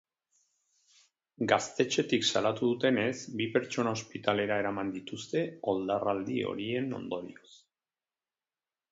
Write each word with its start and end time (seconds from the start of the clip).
Gaztetxetik 1.49 2.23
salatu 2.29 2.69
dutenez, 2.71 3.11
bi 3.41 3.47
pertsona 3.57 3.93
ospitalera 3.97 4.57
eraman 4.61 4.89
dituzte, 4.95 5.43
oldarraldi 5.73 6.39
horien 6.53 6.89
ondorioz. 7.01 7.51